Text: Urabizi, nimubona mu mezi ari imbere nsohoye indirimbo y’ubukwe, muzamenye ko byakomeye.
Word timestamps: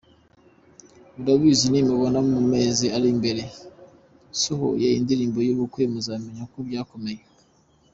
Urabizi, 1.19 1.65
nimubona 1.69 2.19
mu 2.31 2.39
mezi 2.51 2.85
ari 2.95 3.07
imbere 3.13 3.43
nsohoye 4.33 4.87
indirimbo 4.99 5.39
y’ubukwe, 5.47 5.81
muzamenye 5.93 6.43
ko 6.51 6.57
byakomeye. 6.67 7.23